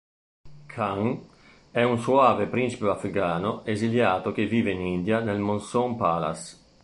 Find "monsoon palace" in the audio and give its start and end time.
5.37-6.57